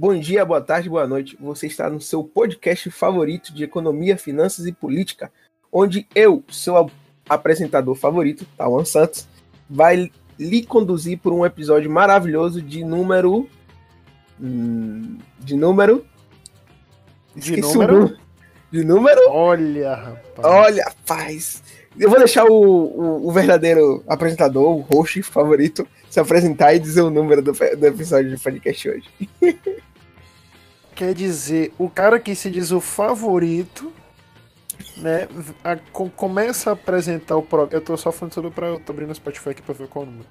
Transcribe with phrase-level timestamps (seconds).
[0.00, 1.36] Bom dia, boa tarde, boa noite.
[1.38, 5.30] Você está no seu podcast favorito de economia, finanças e política,
[5.70, 6.90] onde eu, seu
[7.28, 9.28] apresentador favorito, Tawan Santos,
[9.68, 13.46] vai lhe conduzir por um episódio maravilhoso de número.
[14.40, 16.06] Hum, de número.
[17.36, 18.16] De número?
[18.72, 19.20] De número?
[19.28, 20.46] Olha, rapaz.
[20.46, 21.62] Olha, rapaz.
[21.98, 27.02] Eu vou deixar o, o, o, verdadeiro apresentador, o host favorito, se apresentar e dizer
[27.02, 29.10] o número do, do episódio de podcast hoje.
[31.00, 33.90] Quer dizer, o cara que se diz o favorito,
[34.98, 35.26] né,
[35.64, 35.74] a,
[36.14, 37.80] começa a apresentar o programa.
[37.80, 38.66] Eu tô só falando tudo pra.
[38.66, 40.28] Eu tô abrindo o Spotify aqui pra ver qual é o número.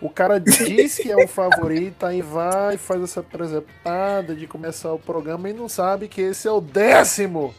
[0.00, 4.92] O cara diz que é o favorito, aí vai e faz essa apresentada de começar
[4.92, 7.52] o programa e não sabe que esse é o décimo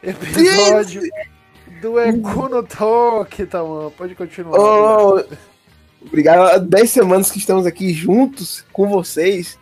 [0.00, 1.02] episódio
[1.82, 3.90] do Econo Talk, tá, mano?
[3.90, 4.60] Pode continuar.
[4.60, 5.24] Oh,
[6.00, 6.52] obrigado.
[6.52, 9.58] Há 10 semanas que estamos aqui juntos com vocês,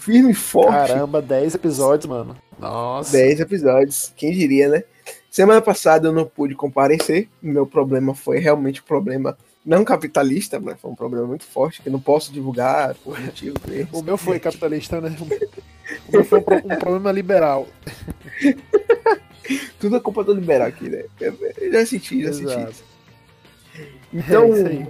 [0.00, 0.88] firme e forte.
[0.88, 2.36] Caramba, 10 episódios, mano.
[2.58, 3.12] Nossa.
[3.12, 4.84] 10 episódios, quem diria, né?
[5.30, 7.28] Semana passada eu não pude comparecer.
[7.40, 11.90] Meu problema foi realmente um problema não capitalista, mas foi um problema muito forte que
[11.90, 13.56] não posso divulgar por motivo
[13.92, 15.14] O meu foi capitalista, né?
[16.08, 17.68] O meu foi um, problema liberal.
[19.78, 21.04] Tudo é culpa do liberal aqui, né?
[21.20, 22.72] Eu já senti, já Exato.
[22.72, 22.84] senti.
[24.12, 24.86] Então, é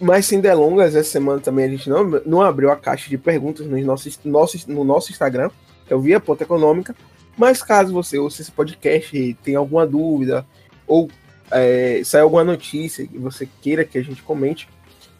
[0.00, 3.66] mas sem delongas, essa semana também a gente não, não abriu a caixa de perguntas
[3.66, 5.50] no nosso, nosso, no nosso Instagram,
[5.86, 6.94] que eu vi a ponta econômica.
[7.36, 10.46] Mas caso você ouça esse podcast e tenha alguma dúvida,
[10.86, 11.08] ou
[11.50, 14.68] é, alguma notícia que você queira que a gente comente,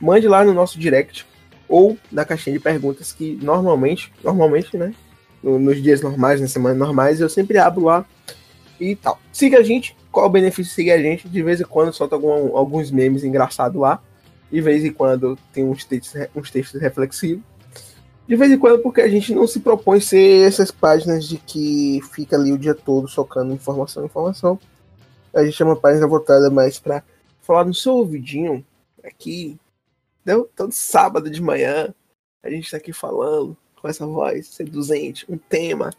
[0.01, 1.27] mande lá no nosso direct
[1.69, 4.95] ou na caixinha de perguntas que normalmente, normalmente, né,
[5.43, 8.05] nos dias normais, nas semanas normais, eu sempre abro lá
[8.81, 9.21] e tal.
[9.33, 11.29] Siga a gente, qual o benefício de seguir a gente?
[11.29, 14.03] De vez em quando solta algum, alguns memes engraçados lá,
[14.51, 17.45] de vez em quando tem uns textos, uns textos reflexivos.
[18.27, 22.01] De vez em quando, porque a gente não se propõe ser essas páginas de que
[22.13, 24.59] fica ali o dia todo socando informação, informação
[25.35, 27.03] a gente chama página votada mais para
[27.41, 28.65] falar no seu ouvidinho
[29.05, 29.59] aqui.
[30.25, 31.95] Deu todo sábado de manhã.
[32.43, 35.91] A gente tá aqui falando com essa voz seduzente, um tema.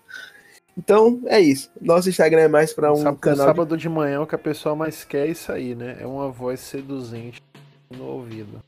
[0.77, 1.69] Então é isso.
[1.81, 3.47] Nosso Instagram é mais para um sábado, canal.
[3.47, 3.83] Sábado de...
[3.83, 5.97] de manhã o que a pessoa mais quer é isso aí, né?
[5.99, 7.41] É uma voz seduzente
[7.89, 8.63] no ouvido.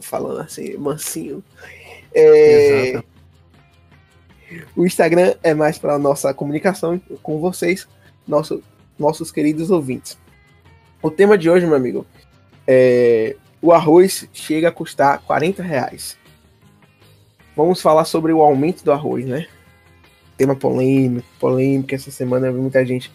[0.00, 1.42] Falando assim, mansinho.
[2.14, 2.90] É...
[2.90, 3.08] Exato.
[4.74, 7.86] O Instagram é mais para nossa comunicação com vocês,
[8.26, 8.62] nosso
[8.98, 10.18] nossos queridos ouvintes.
[11.02, 12.04] O tema de hoje, meu amigo,
[12.66, 16.16] é o arroz chega a custar 40 reais.
[17.56, 19.46] Vamos falar sobre o aumento do arroz, né?
[20.36, 21.94] Tema polêmico, polêmico.
[21.94, 23.10] Essa semana muita gente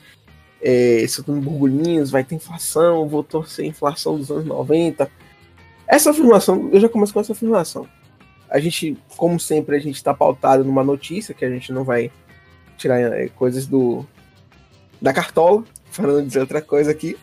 [0.61, 5.09] é, soltando burburinhos, vai ter inflação, vou torcer a inflação dos anos 90.
[5.87, 7.87] Essa afirmação, eu já começo com essa afirmação.
[8.49, 12.11] A gente, como sempre, a gente está pautado numa notícia que a gente não vai
[12.77, 14.05] tirar é, coisas do
[15.01, 15.63] da cartola
[15.95, 17.17] para não dizer outra coisa aqui,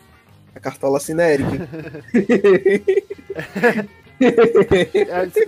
[0.55, 1.49] a cartola cinérica.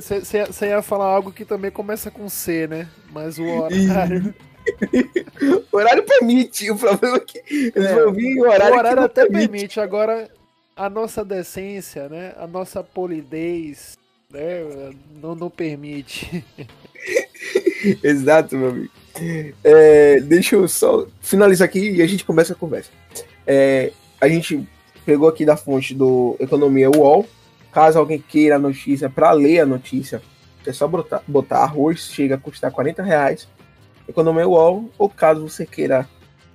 [0.02, 2.90] Você ia falar algo que também começa com C, né?
[3.12, 4.34] Mas o horário.
[5.72, 8.76] o horário permite, o problema é que eles é, vão vir o horário.
[8.76, 9.50] O horário até permite.
[9.50, 9.80] permite.
[9.80, 10.30] agora
[10.76, 12.34] a nossa decência, né?
[12.38, 13.98] A nossa polidez,
[14.32, 14.92] né?
[15.22, 16.44] Não, não permite.
[18.04, 18.92] Exato, meu amigo.
[19.64, 22.90] É, deixa eu só finalizar aqui e a gente começa a conversa.
[23.48, 24.68] É, a gente
[25.06, 27.26] pegou aqui da fonte do Economia UOL.
[27.72, 30.22] Caso alguém queira a notícia para ler a notícia,
[30.66, 33.48] é só botar, botar arroz, chega a custar 40 reais.
[34.08, 34.90] Economia UOL.
[34.98, 36.08] Ou caso você queira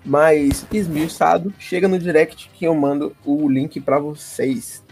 [0.04, 4.82] mais esmiuçado, chega no direct que eu mando o link para vocês.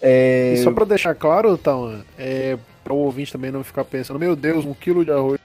[0.00, 0.54] É...
[0.54, 4.34] E só para deixar claro, então, é, para o ouvinte também não ficar pensando, meu
[4.34, 5.40] Deus, um quilo de arroz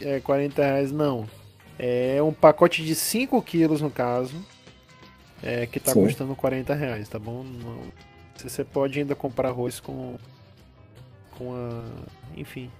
[0.00, 0.92] é 40 reais.
[0.92, 1.26] Não.
[1.78, 4.34] É um pacote de 5 quilos, no caso,
[5.42, 6.04] é, que tá Sim.
[6.04, 7.42] custando 40 reais, tá bom?
[7.42, 7.80] Não,
[8.36, 10.16] você pode ainda comprar arroz com.
[11.38, 11.82] com a.
[12.36, 12.70] Enfim.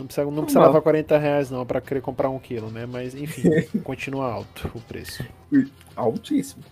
[0.00, 2.86] Não precisa, não precisa levar 40 reais não para querer comprar um quilo, né?
[2.86, 3.50] Mas enfim,
[3.84, 5.22] continua alto o preço.
[5.94, 6.64] Altíssimo.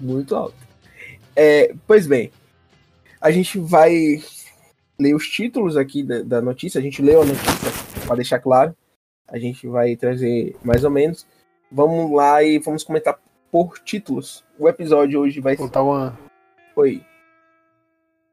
[0.00, 0.56] Muito alto.
[1.36, 2.32] É, pois bem,
[3.20, 4.22] a gente vai
[4.98, 6.78] ler os títulos aqui da, da notícia.
[6.78, 7.70] A gente leu a notícia
[8.06, 8.74] para deixar claro.
[9.28, 11.26] A gente vai trazer mais ou menos.
[11.70, 13.18] Vamos lá e vamos comentar
[13.50, 14.42] por títulos.
[14.58, 15.68] O episódio hoje vai ser.
[15.68, 16.16] Tawan.
[16.74, 17.04] Oi.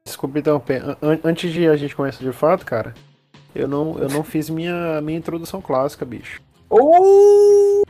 [0.04, 0.82] Desculpa interromper.
[1.22, 2.94] Antes de a gente começar de fato, cara,
[3.54, 6.40] eu não, eu não fiz minha, minha introdução clássica, bicho.
[6.68, 7.82] Oh!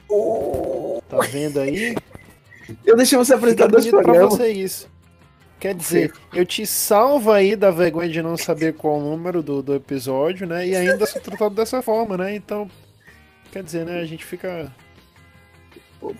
[1.08, 1.94] Tá vendo aí?
[2.84, 4.36] Eu deixei você apresentar dois programas.
[4.36, 4.88] Pra você isso.
[5.58, 9.62] Quer dizer, eu te salvo aí da vergonha de não saber qual o número do,
[9.62, 10.66] do episódio, né?
[10.66, 12.34] E ainda sou tratado dessa forma, né?
[12.34, 12.70] Então,
[13.52, 14.00] quer dizer, né?
[14.00, 14.72] A gente fica.
[16.00, 16.14] Pô,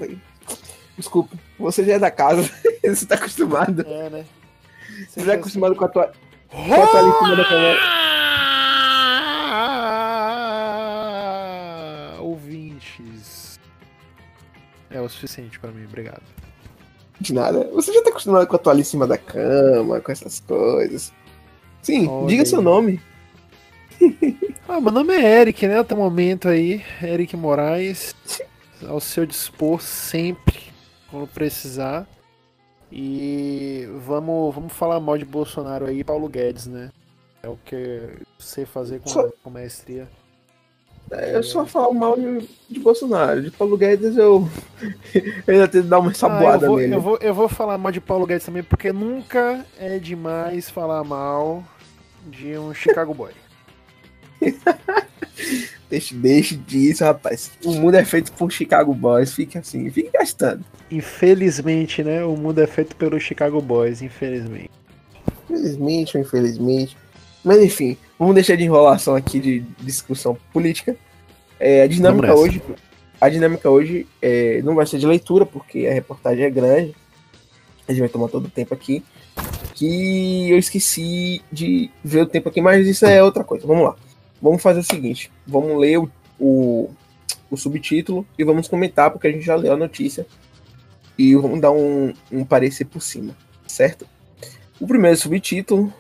[0.95, 2.43] Desculpa, você já é da casa,
[2.85, 3.87] você tá acostumado.
[3.89, 4.27] É, né?
[5.09, 6.13] Você, já é acostumado com a tua.
[6.51, 8.30] Com a tua da.
[14.91, 16.23] É o suficiente para mim, obrigado.
[17.21, 17.69] De nada.
[17.73, 21.13] Você já tá acostumado com a toalha em cima da cama, com essas coisas.
[21.83, 23.01] Sim, diga seu nome.
[24.69, 25.79] ah, meu nome é Eric, né?
[25.79, 26.83] Até o momento aí.
[27.03, 28.15] Eric Moraes.
[28.89, 30.59] Ao seu dispor sempre,
[31.11, 32.09] quando precisar.
[32.91, 36.91] E vamos, vamos falar mal de Bolsonaro aí, Paulo Guedes, né?
[37.43, 39.31] É o que eu sei fazer com, só...
[39.43, 40.09] com maestria.
[41.11, 43.43] É, eu só falo mal de, de, Bolsonaro.
[43.43, 44.49] De Paulo Guedes eu,
[45.15, 46.95] eu ainda tenho que dar uma saboada ah, eu vou, nele.
[46.95, 51.03] Eu vou, eu vou falar mal de Paulo Guedes também, porque nunca é demais falar
[51.03, 51.65] mal
[52.27, 53.33] de um Chicago Boy.
[55.91, 57.51] deixe, deixe disso, rapaz.
[57.65, 59.35] O mundo é feito por Chicago Boys.
[59.35, 60.65] Fique assim, fique gastando.
[60.91, 62.25] Infelizmente, né?
[62.25, 64.71] O mundo é feito pelos Chicago Boys, infelizmente.
[65.45, 66.97] Infelizmente ou infelizmente.
[67.45, 70.97] Mas enfim, vamos deixar de enrolação aqui de discussão política.
[71.59, 72.63] É, a dinâmica hoje,
[73.21, 76.95] a dinâmica hoje é, não vai ser de leitura, porque a reportagem é grande.
[77.89, 79.03] A gente vai tomar todo o tempo aqui.
[79.75, 83.67] Que eu esqueci de ver o tempo aqui, mas isso é outra coisa.
[83.67, 83.97] Vamos lá.
[84.41, 86.91] Vamos fazer o seguinte: vamos ler o, o,
[87.51, 90.27] o subtítulo e vamos comentar, porque a gente já leu a notícia.
[91.19, 93.37] E vamos dar um, um parecer por cima,
[93.67, 94.07] certo?
[94.79, 95.93] O primeiro subtítulo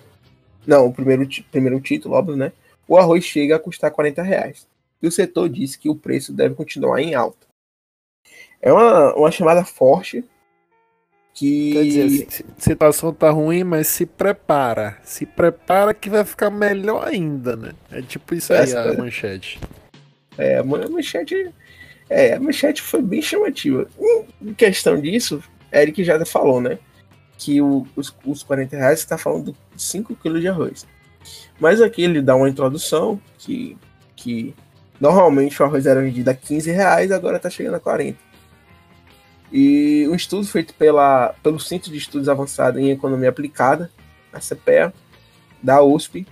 [0.66, 2.52] não, o primeiro, primeiro título, óbvio, né?
[2.86, 4.66] O arroz chega a custar 40 reais.
[5.02, 7.46] E o setor diz que o preço deve continuar em alta.
[8.60, 10.24] É uma, uma chamada forte
[11.32, 11.72] que.
[11.72, 12.28] Quer dizer,
[12.58, 14.98] a situação tá ruim, mas se prepara.
[15.02, 17.72] Se prepara que vai ficar melhor ainda, né?
[17.90, 19.58] É tipo isso aí Essa, a manchete.
[20.36, 21.50] É, a manchete.
[22.08, 23.88] É, a manchete foi bem chamativa.
[24.42, 25.42] Em questão disso,
[25.72, 26.78] Eric já falou, né?
[27.40, 30.87] Que o, os, os 40 reais está falando de 5 kg de arroz.
[31.58, 33.78] Mas aqui ele dá uma introdução que,
[34.14, 34.54] que
[35.00, 38.19] normalmente o arroz era vendido a 15 reais, agora está chegando a 40.
[39.50, 43.90] E um estudo feito pela, pelo Centro de Estudos Avançados em Economia Aplicada,
[44.31, 44.93] a CPEA,
[45.62, 46.26] da USP,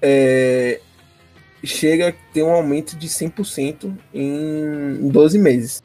[0.00, 0.80] é,
[1.64, 5.82] chega a ter um aumento de 100% em 12 meses.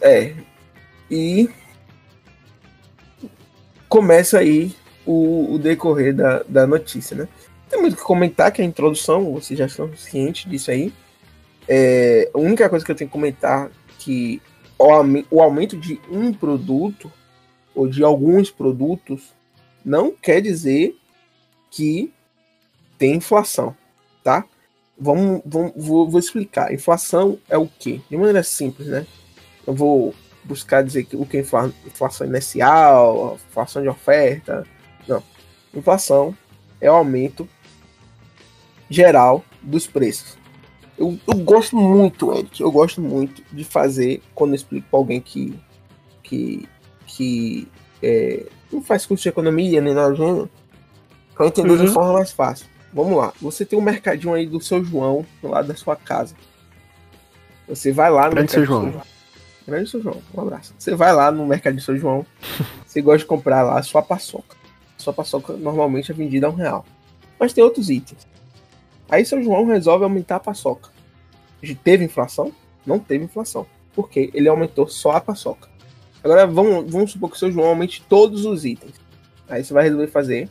[0.00, 0.34] É.
[1.10, 1.48] E
[3.88, 4.74] começa aí
[5.04, 7.28] o, o decorrer da, da notícia, né?
[7.68, 10.92] Tem muito que comentar, que é a introdução, vocês já estão cientes disso aí.
[11.68, 14.40] É, a única coisa que eu tenho que comentar que
[14.78, 14.86] o,
[15.30, 17.10] o aumento de um produto
[17.74, 19.34] ou de alguns produtos
[19.84, 20.96] não quer dizer
[21.70, 22.12] que
[22.98, 23.76] tem inflação,
[24.22, 24.44] tá?
[24.98, 26.72] Vamos, vamos vou, vou, explicar.
[26.72, 28.00] Inflação é o quê?
[28.08, 29.06] De maneira simples, né?
[29.66, 30.14] Eu vou
[30.46, 34.66] buscar dizer que o que é inflação inicial, inflação de oferta.
[35.06, 35.22] Não.
[35.74, 36.36] Inflação
[36.80, 37.48] é o aumento
[38.88, 40.38] geral dos preços.
[40.98, 45.20] Eu, eu gosto muito, Eric, eu gosto muito de fazer quando eu explico para alguém
[45.20, 45.54] que,
[46.22, 46.66] que,
[47.06, 47.68] que
[48.02, 50.48] é, não faz curso de economia nem nada do
[51.34, 51.84] para entender uhum.
[51.84, 52.66] de forma mais fácil.
[52.94, 56.34] Vamos lá, você tem um mercadinho aí do seu João do lado da sua casa.
[57.68, 58.50] Você vai lá no mercado.
[58.50, 59.02] Seu João.
[59.66, 60.74] Grande São João, um abraço.
[60.78, 62.24] Você vai lá no mercado de São João,
[62.86, 64.56] você gosta de comprar lá sua paçoca.
[64.96, 66.86] Sua paçoca normalmente é vendida a um real.
[67.38, 68.26] Mas tem outros itens.
[69.08, 70.90] Aí São João resolve aumentar a paçoca.
[71.82, 72.52] Teve inflação?
[72.84, 73.66] Não teve inflação.
[73.94, 75.68] Porque ele aumentou só a paçoca.
[76.22, 78.94] Agora vamos, vamos supor que o São João aumente todos os itens.
[79.48, 80.48] Aí você vai resolver fazer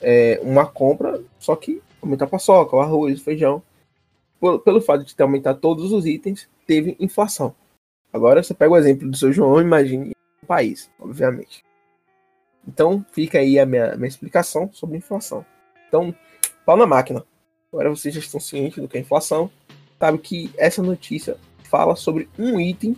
[0.00, 3.62] é, uma compra, só que aumentar a paçoca, o arroz, o feijão.
[4.40, 7.54] Por, pelo fato de ter aumentado todos os itens, teve inflação.
[8.14, 11.64] Agora você pega o exemplo do seu João, imagine o país, obviamente.
[12.66, 15.44] Então fica aí a minha, minha explicação sobre inflação.
[15.88, 16.14] Então,
[16.64, 17.24] pau na máquina.
[17.72, 19.50] Agora vocês já estão cientes do que é inflação.
[19.98, 22.96] Sabe que essa notícia fala sobre um item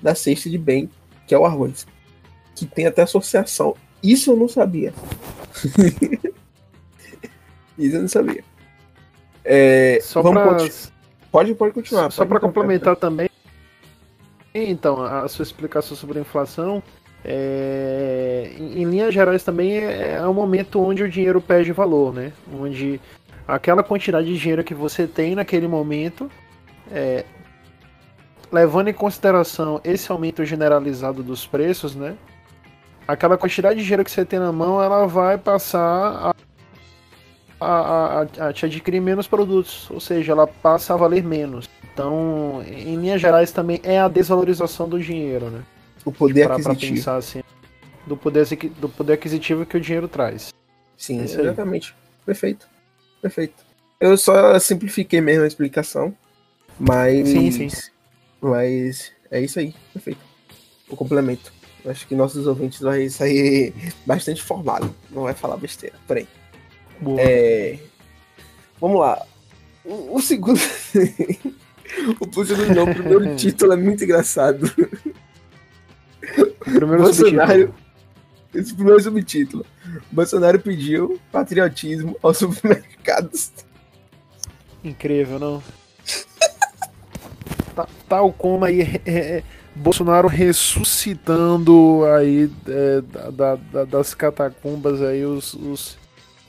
[0.00, 0.88] da cesta de bem,
[1.26, 1.86] que é o arroz.
[2.56, 3.76] Que tem até associação.
[4.02, 4.94] Isso eu não sabia.
[7.76, 8.42] Isso eu não sabia.
[9.44, 10.56] É, Só pra...
[11.30, 12.10] Pode, pode continuar.
[12.10, 13.28] Só para complementar também,
[14.54, 16.82] então, a sua explicação sobre a inflação,
[17.24, 22.12] é, em, em, linhas gerais também é, é um momento onde o dinheiro perde valor,
[22.12, 22.32] né?
[22.52, 23.00] Onde
[23.48, 26.30] aquela quantidade de dinheiro que você tem naquele momento,
[26.92, 27.24] é,
[28.52, 32.16] levando em consideração esse aumento generalizado dos preços, né?
[33.06, 36.34] aquela quantidade de dinheiro que você tem na mão, ela vai passar
[37.60, 41.68] a a, a, te adquirir menos produtos, ou seja, ela passa a valer menos.
[41.92, 45.62] Então, em linhas gerais, também é a desvalorização do dinheiro, né?
[46.04, 46.92] O poder pra, aquisitivo.
[46.92, 47.42] Pra pensar assim,
[48.06, 48.46] do poder,
[48.78, 50.52] do poder aquisitivo que o dinheiro traz.
[50.96, 51.94] Sim, é exatamente.
[52.26, 52.66] Perfeito.
[53.22, 53.64] Perfeito.
[54.00, 56.14] Eu só simplifiquei mesmo a explicação,
[56.78, 57.28] mas.
[57.28, 57.68] Sim, sim.
[58.40, 59.74] Mas é isso aí.
[59.92, 60.20] Perfeito.
[60.88, 61.52] O complemento.
[61.86, 63.72] Acho que nossos ouvintes vão sair
[64.04, 64.90] bastante formados.
[65.10, 65.96] Não vai falar besteira.
[66.06, 66.26] Porém.
[67.18, 67.78] É...
[68.80, 69.24] Vamos lá.
[69.84, 70.60] O, o segundo.
[72.20, 74.64] o não, o primeiro título é muito engraçado.
[76.38, 77.74] O primeiro Bolsonaro.
[78.54, 79.66] Esse primeiro subtítulo.
[80.10, 83.52] Bolsonaro pediu patriotismo aos supermercados.
[84.82, 85.62] Incrível, não?
[88.08, 89.42] Tal como aí é, é,
[89.74, 95.98] Bolsonaro ressuscitando aí é, da, da, das catacumbas aí os, os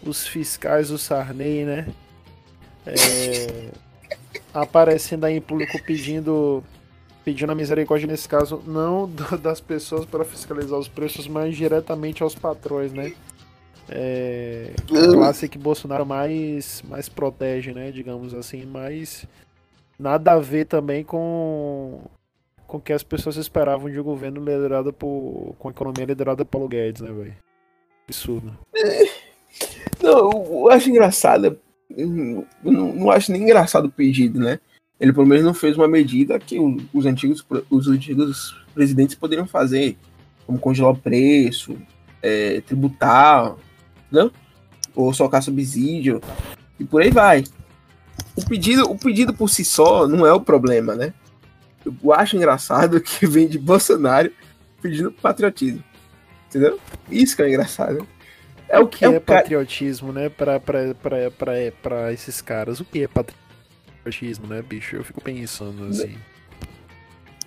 [0.06, 1.88] os fiscais do Sarney, né?
[2.86, 3.70] É,
[4.54, 6.64] aparecendo aí em público pedindo
[7.24, 9.10] pedindo a misericórdia nesse caso não
[9.42, 13.14] das pessoas para fiscalizar os preços, mas diretamente aos patrões, né?
[13.90, 17.92] É, a classe que Bolsonaro mais mais protege, né?
[17.92, 19.26] Digamos assim, mas
[19.98, 22.02] nada a ver também com
[22.68, 26.44] com o que as pessoas esperavam de um governo liderado por com a economia liderada
[26.46, 27.36] por Paulo Guedes, né, velho?
[28.08, 28.58] Absurdo.
[30.02, 31.58] Não, eu acho engraçado.
[31.90, 34.60] Eu não, não acho nem engraçado o pedido, né?
[35.00, 36.58] Ele pelo menos não fez uma medida que
[36.94, 39.98] os antigos, os antigos presidentes poderiam fazer,
[40.46, 41.78] como congelar o preço,
[42.22, 43.56] é, tributar,
[44.12, 44.32] não?
[44.96, 46.22] ou socar subsídio,
[46.80, 47.44] e por aí vai.
[48.36, 51.14] O pedido, o pedido por si só não é o problema, né?
[51.86, 54.32] Eu acho engraçado que vem de Bolsonaro
[54.82, 55.84] pedindo patriotismo.
[56.48, 56.80] Entendeu?
[57.12, 58.08] Isso que é engraçado.
[58.68, 60.24] É o que é, é o patriotismo, cara...
[60.24, 62.80] né, pra, pra, pra, pra, pra esses caras?
[62.80, 64.96] O que é patriotismo, né, bicho?
[64.96, 66.18] Eu fico pensando assim.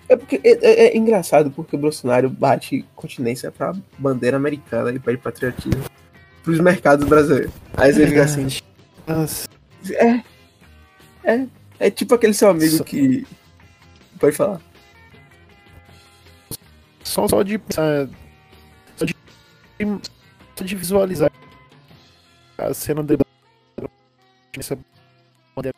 [0.07, 4.99] É porque é, é, é engraçado porque o Bolsonaro bate continência pra bandeira americana e
[4.99, 5.83] pede patriotismo
[6.43, 7.51] pros mercados brasileiros.
[7.77, 8.47] Aí você fica assim.
[9.05, 9.47] Nossa.
[9.93, 10.23] É.
[11.23, 11.45] É.
[11.79, 12.83] É tipo aquele seu amigo só...
[12.83, 13.25] que.
[14.19, 14.59] Pode falar.
[17.03, 17.61] Só, só de.
[18.97, 19.15] Só de
[20.63, 21.31] de visualizar
[22.57, 23.17] a cena de
[24.57, 24.77] essa
[25.55, 25.77] bandeira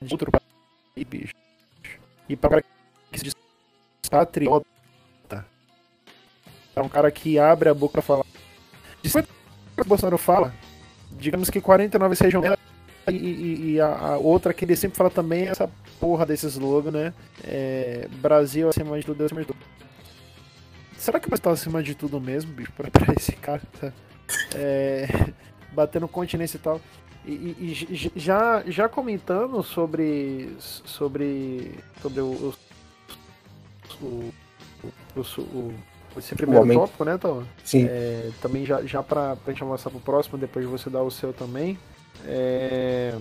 [0.00, 1.34] de outro país, bicho.
[2.28, 3.34] E para que se diz
[4.10, 4.66] patriota,
[6.74, 8.24] é um cara que abre a boca pra falar.
[9.02, 10.54] De que o Bolsonaro fala,
[11.12, 12.58] digamos que 49 sejam ela
[13.08, 16.46] e, e, e a, a, outra que ele sempre fala também é essa porra desse
[16.46, 17.14] slogan, né?
[17.44, 19.58] É, Brasil acima de tudo, Deus acima de tudo.
[20.96, 23.62] Será que vai estar acima de tudo mesmo, bicho, pra, pra esse cara?
[23.80, 23.92] Tá?
[24.54, 25.06] É,
[25.72, 26.80] batendo continência e tal.
[27.24, 32.54] E, e, e, já, já comentando sobre sobre sobre o,
[34.00, 34.32] o,
[35.16, 35.20] o,
[35.54, 35.74] o
[36.16, 37.44] esse primeiro tópico, né, Tom?
[37.64, 37.86] Sim.
[37.88, 41.10] É, também já, já pra, pra gente avançar pro próximo, depois de você dar o
[41.10, 41.78] seu também.
[42.24, 43.14] É,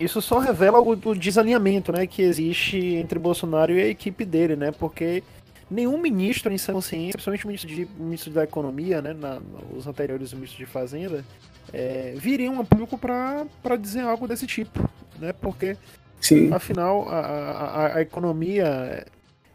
[0.00, 4.56] isso só revela o, o, desalinhamento né, que existe entre Bolsonaro e a equipe dele,
[4.56, 4.72] né?
[4.72, 5.22] Porque
[5.70, 9.40] nenhum ministro em sã consciência, principalmente o ministro, de, ministro da Economia, né, na,
[9.74, 11.24] os anteriores ministros de Fazenda,
[11.72, 15.32] é, viriam a público para dizer algo desse tipo, né?
[15.32, 15.76] Porque,
[16.20, 16.52] Sim.
[16.52, 19.06] afinal, a, a, a economia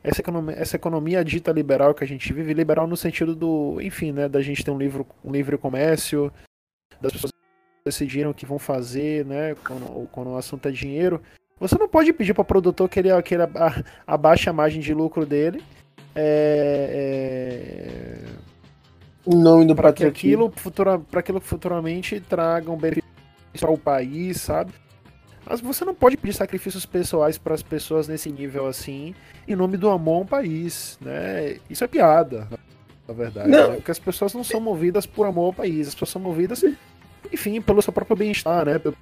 [0.03, 4.12] essa economia, essa economia dita liberal que a gente vive, liberal no sentido do, enfim,
[4.12, 6.32] né, da gente ter um livre, um livre comércio,
[7.00, 7.32] das pessoas
[7.86, 11.22] decidiram o que vão fazer, né, quando, quando o assunto é dinheiro.
[11.58, 13.43] Você não pode pedir para o produtor que ele, que ele
[14.05, 15.63] abaixe a margem de lucro dele
[16.15, 18.34] é, é...
[19.25, 23.03] Em nome do para que aquilo futura, para aquilo que futuramente traga um benefício
[23.60, 24.74] para o país, sabe?
[25.46, 29.13] Mas você não pode pedir sacrifícios pessoais para as pessoas nesse nível assim,
[29.48, 31.58] em nome do amor a um país, né?
[31.70, 32.48] Isso é piada,
[33.08, 33.50] na verdade.
[33.50, 33.67] Né?
[33.75, 36.63] Porque as pessoas não são movidas por amor ao país, as pessoas são movidas,
[37.32, 38.79] enfim, pelo seu próprio bem-estar, né?
[38.79, 38.96] Pela,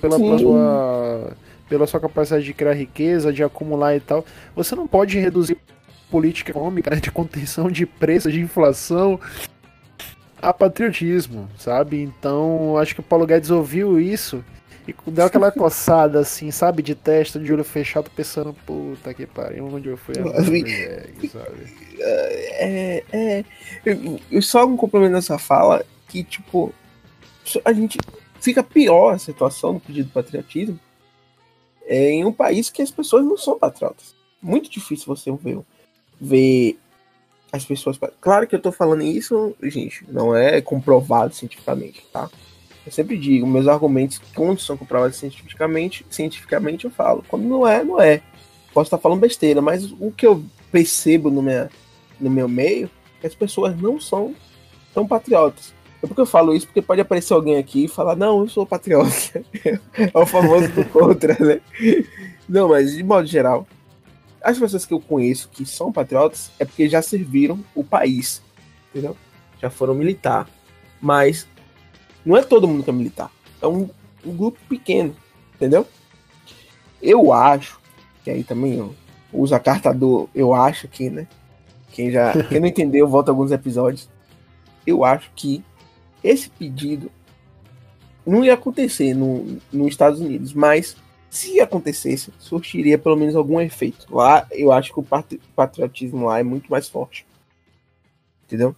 [0.00, 1.36] pela sua,
[1.68, 4.24] pela sua capacidade de criar riqueza, de acumular e tal.
[4.54, 5.56] Você não pode reduzir
[6.10, 9.20] política econômica, né, de contenção de preços, de inflação,
[10.40, 12.00] a patriotismo, sabe?
[12.00, 14.44] Então, acho que o Paulo Guedes ouviu isso
[14.86, 19.66] e deu aquela coçada assim, sabe, de testa, de olho fechado, pensando, puta que pariu,
[19.66, 20.22] onde eu fui a
[21.28, 21.86] sabe?
[21.98, 23.44] É, é,
[24.30, 26.72] eu, só um complemento nessa fala que, tipo,
[27.64, 27.98] a gente
[28.40, 30.78] fica pior a situação do pedido de patriotismo
[31.86, 34.14] é, em um país que as pessoas não são patriotas.
[34.40, 35.58] Muito difícil você ver
[36.20, 36.78] ver
[37.52, 37.98] as pessoas.
[38.20, 42.28] Claro que eu tô falando isso, gente, não é comprovado cientificamente, tá?
[42.84, 47.24] Eu sempre digo, meus argumentos, quando são comprovados cientificamente, cientificamente eu falo.
[47.28, 48.22] Quando não é, não é.
[48.72, 51.68] Posso estar falando besteira, mas o que eu percebo no, minha,
[52.20, 54.34] no meu meio é que as pessoas não são
[54.94, 55.74] tão patriotas.
[56.00, 58.64] É porque eu falo isso, porque pode aparecer alguém aqui e falar, não, eu sou
[58.64, 59.44] patriota.
[59.96, 61.60] é o famoso do contra, né?
[62.48, 63.66] Não, mas de modo geral,
[64.46, 68.40] as pessoas que eu conheço que são patriotas é porque já serviram o país,
[68.90, 69.16] entendeu?
[69.60, 70.48] Já foram militar.
[71.00, 71.48] Mas
[72.24, 73.28] não é todo mundo que é militar.
[73.60, 73.90] É um,
[74.24, 75.16] um grupo pequeno,
[75.56, 75.84] entendeu?
[77.02, 77.80] Eu acho,
[78.22, 78.94] que aí também eu
[79.32, 81.26] uso a carta do eu acho aqui, né?
[81.90, 84.08] Quem já quem não entendeu, volta alguns episódios.
[84.86, 85.64] Eu acho que
[86.22, 87.10] esse pedido
[88.24, 90.96] não ia acontecer no, nos Estados Unidos, mas
[91.36, 94.06] se acontecesse, surtiria pelo menos algum efeito.
[94.14, 95.06] Lá, eu acho que o
[95.54, 97.26] patriotismo lá é muito mais forte.
[98.44, 98.74] Entendeu?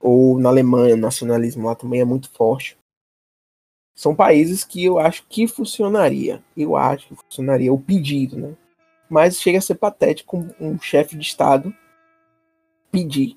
[0.00, 2.76] Ou na Alemanha, o nacionalismo lá também é muito forte.
[3.94, 6.42] São países que eu acho que funcionaria.
[6.56, 8.54] Eu acho que funcionaria o pedido, né?
[9.10, 11.74] Mas chega a ser patético um chefe de Estado
[12.90, 13.36] pedir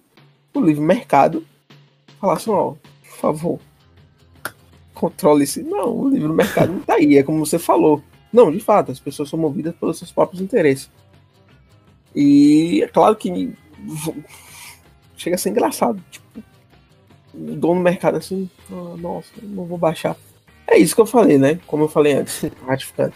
[0.54, 1.46] o livre mercado
[2.20, 3.60] falar assim, ó, por favor,
[4.94, 5.64] controle-se.
[5.64, 8.04] Não, o livre mercado não tá aí, é como você falou.
[8.32, 10.90] Não, de fato, as pessoas são movidas pelos seus próprios interesses.
[12.16, 13.54] E é claro que
[15.18, 16.02] chega a ser engraçado.
[16.10, 16.44] Tipo,
[17.34, 20.16] o dono do mercado assim, oh, nossa, não vou baixar.
[20.68, 21.60] É isso que eu falei, né?
[21.68, 23.14] Como eu falei antes, ratificando.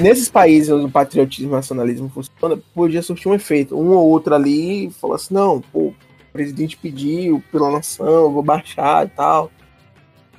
[0.00, 3.78] Nesses países onde o patriotismo e nacionalismo funciona, podia surtir um efeito.
[3.78, 5.94] Um ou outro ali falou assim: não, pô, o
[6.32, 9.50] presidente pediu pela nação, vou baixar e tal.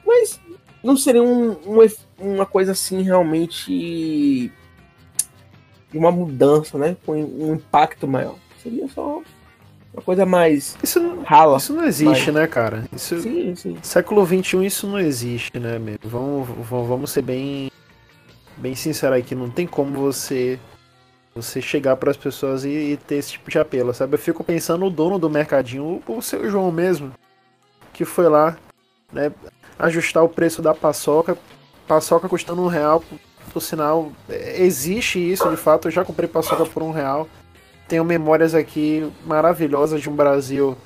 [0.05, 0.39] Mas
[0.83, 4.51] não seria um, um, uma coisa assim realmente
[5.91, 6.95] de uma mudança, né?
[7.05, 8.35] Com um impacto maior.
[8.61, 9.21] Seria só
[9.93, 11.57] uma coisa mais isso não, rala.
[11.57, 12.85] Isso não existe, né, cara?
[12.93, 13.77] Isso, sim, sim.
[13.81, 16.01] Século XXI isso não existe, né, mesmo?
[16.03, 17.71] Vamos, vamos ser bem,
[18.57, 19.35] bem sinceros aqui.
[19.35, 20.59] Não tem como você
[21.35, 24.15] você chegar para as pessoas e, e, ter esse tipo de apelo, sabe?
[24.15, 27.13] Eu fico pensando no dono do mercadinho, o, o seu João mesmo,
[27.93, 28.57] que foi lá,
[29.13, 29.31] né,
[29.79, 31.37] ajustar o preço da paçoca
[31.89, 33.03] paçoca custando um real,
[33.51, 35.87] por sinal, existe isso de fato.
[35.87, 37.27] Eu já comprei paçoca por um real.
[37.87, 40.77] Tenho memórias aqui maravilhosas de um Brasil,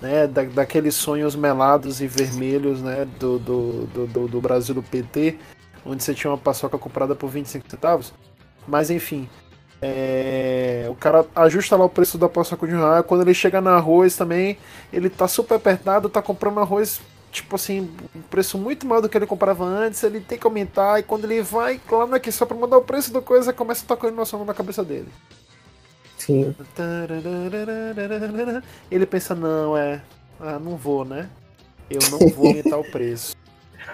[0.00, 5.36] né, da, daqueles sonhos melados e vermelhos, né, do, do, do, do Brasil do PT,
[5.84, 8.14] onde você tinha uma paçoca comprada por 25 centavos.
[8.68, 9.28] Mas enfim,
[9.82, 13.02] é, o cara ajusta lá o preço da paçoca de um real.
[13.02, 14.56] Quando ele chega no arroz também,
[14.92, 19.16] ele tá super apertado, tá comprando arroz tipo assim, um preço muito maior do que
[19.16, 22.46] ele comprava antes, ele tem que aumentar, e quando ele vai lá no aqui só
[22.46, 25.08] pra mudar o preço da coisa, começa a tocar inovação na cabeça dele.
[26.16, 26.54] Sim.
[28.90, 30.02] Ele pensa, não, é.
[30.40, 31.28] Ah, não vou, né?
[31.88, 33.34] Eu não vou aumentar o preço.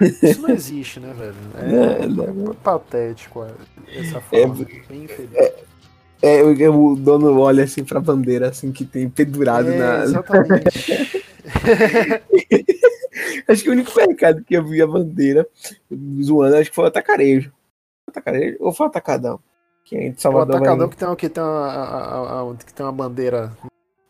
[0.01, 1.35] Isso não existe, né, velho?
[1.55, 2.51] É, não, não.
[2.51, 3.45] é patético
[3.87, 4.63] essa forma.
[4.63, 5.33] É, bem infeliz.
[6.21, 10.03] É, é, o dono olha assim pra bandeira assim que tem pendurado é, na.
[10.03, 11.24] Exatamente.
[13.47, 15.47] acho que o único mercado que eu vi a bandeira
[16.21, 17.51] zoando, acho que foi o atacarejo.
[18.07, 19.39] Atacarejo ou foi o atacadão?
[19.83, 20.55] Que é de Salvador.
[20.55, 23.51] O atacadão que tem, que, tem uma, a, a, que tem uma bandeira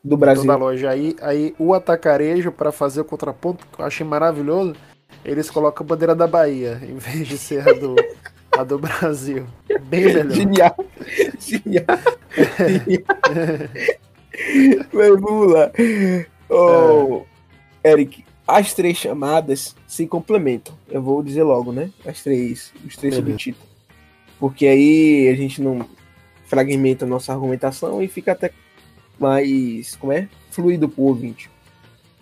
[0.04, 0.46] do Brasil.
[0.46, 0.90] Da loja.
[0.90, 4.76] Aí, aí o atacarejo, para fazer o contraponto, que eu achei maravilhoso,
[5.24, 7.96] eles colocam a bandeira da Bahia, em vez de ser a do,
[8.52, 9.46] a do Brasil.
[9.84, 10.32] Bem melhor.
[10.32, 10.76] Genial.
[11.40, 11.86] Genial.
[12.86, 13.06] Genial.
[14.94, 15.72] Mas vamos lá.
[16.50, 17.24] Oh,
[17.84, 17.92] é.
[17.92, 20.76] Eric, as três chamadas se complementam.
[20.90, 21.92] Eu vou dizer logo, né?
[22.06, 23.68] As três, os três subtítulos.
[24.40, 25.88] Porque aí a gente não
[26.46, 28.52] fragmenta a nossa argumentação e fica até
[29.20, 30.28] mais, como é?
[30.52, 31.50] Fluido pro ouvinte.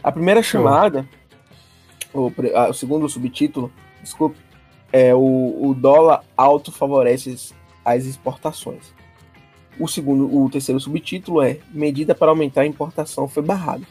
[0.01, 1.07] A primeira chamada,
[2.13, 2.31] o,
[2.69, 4.37] o segundo subtítulo, desculpe,
[4.91, 8.93] é o, o dólar alto favorece as exportações.
[9.79, 13.83] O segundo, o terceiro subtítulo é medida para aumentar a importação foi barrada.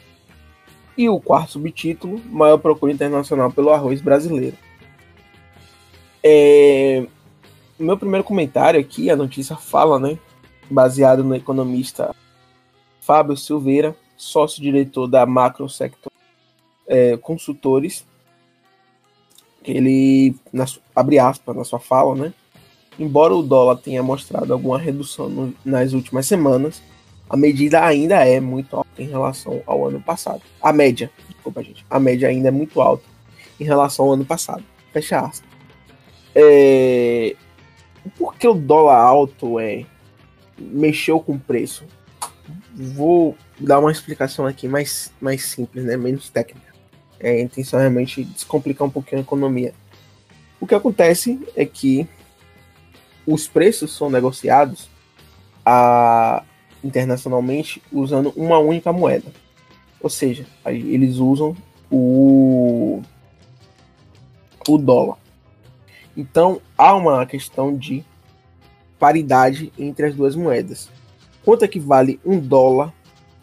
[0.97, 4.57] E o quarto subtítulo, maior procura internacional pelo arroz brasileiro.
[6.23, 7.05] É...
[7.77, 10.17] Meu primeiro comentário aqui, a notícia fala, né?
[10.69, 12.15] Baseado no economista
[13.01, 16.11] Fábio Silveira, sócio-diretor da Macro Sector
[16.87, 18.05] é, Consultores.
[19.65, 22.33] Ele, na, abre aspas na sua fala, né?
[22.99, 26.81] Embora o dólar tenha mostrado alguma redução no, nas últimas semanas,
[27.29, 30.41] a medida ainda é muito em relação ao ano passado.
[30.61, 31.85] A média, desculpa, gente.
[31.89, 33.03] A média ainda é muito alta
[33.59, 34.63] em relação ao ano passado.
[34.91, 35.49] Fecha aspas.
[36.35, 37.35] É...
[38.17, 39.85] Por que o dólar alto é
[40.57, 41.85] mexeu com o preço?
[42.75, 45.95] Vou dar uma explicação aqui mais, mais simples, né?
[45.95, 46.73] Menos técnica.
[47.19, 49.73] É, a intenção é realmente descomplicar um pouquinho a economia.
[50.59, 52.07] O que acontece é que
[53.25, 54.89] os preços são negociados
[55.65, 56.43] a,
[56.83, 59.31] internacionalmente usando uma única moeda.
[60.01, 61.55] Ou seja, eles usam
[61.89, 63.01] o,
[64.67, 65.17] o dólar.
[66.15, 68.03] Então há uma questão de
[68.99, 70.89] paridade entre as duas moedas.
[71.43, 72.93] Quanto é que vale um dólar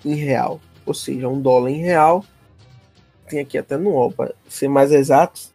[0.04, 0.60] em real?
[0.86, 2.24] Ou seja, um dólar em real,
[3.28, 5.52] tem aqui até no OPA, para ser mais exatos,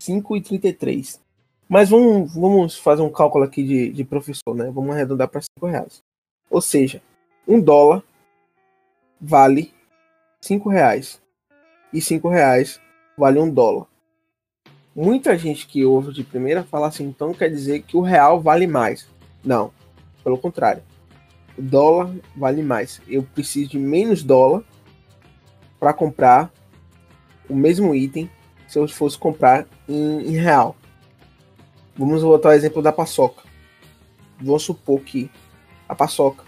[0.00, 1.20] 5,33.
[1.68, 4.70] Mas vamos, vamos fazer um cálculo aqui de, de professor, né?
[4.70, 6.02] Vamos arredondar para 5 reais.
[6.50, 7.02] Ou seja,
[7.46, 8.02] um dólar
[9.20, 9.72] vale
[10.40, 11.20] 5 reais.
[11.92, 12.80] E 5 reais
[13.16, 13.86] vale um dólar.
[14.94, 18.66] Muita gente que ouve de primeira fala assim, então quer dizer que o real vale
[18.66, 19.08] mais.
[19.44, 19.72] Não,
[20.22, 20.82] pelo contrário.
[21.58, 23.00] O dólar vale mais.
[23.08, 24.62] Eu preciso de menos dólar
[25.80, 26.52] para comprar
[27.48, 28.30] o mesmo item
[28.68, 30.76] se eu fosse comprar em, em real.
[31.96, 33.42] Vamos voltar ao exemplo da paçoca.
[34.40, 35.30] Vamos supor que
[35.94, 36.44] a paçoca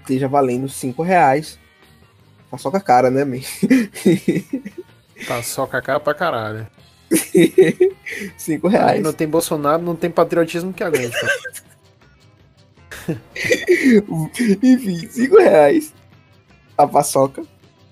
[0.00, 1.58] esteja valendo 5 reais.
[2.50, 3.40] Paçoca cara, né, man?
[5.28, 6.66] Paçoca cara pra caralho.
[8.36, 8.96] 5 reais.
[8.96, 11.16] Aí não tem Bolsonaro, não tem patriotismo que aguenta.
[14.62, 15.94] Enfim, 5 reais
[16.76, 17.42] a paçoca.